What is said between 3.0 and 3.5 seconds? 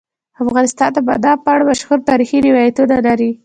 لري.